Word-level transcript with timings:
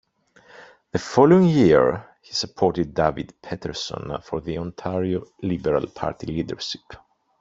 The 0.93 0.97
following 0.97 1.43
year, 1.43 2.15
he 2.23 2.33
supported 2.33 2.95
David 2.95 3.39
Peterson 3.39 4.17
for 4.23 4.41
the 4.41 4.57
Ontario 4.57 5.27
Liberal 5.43 5.85
Party 5.85 6.25
leadership. 6.25 6.81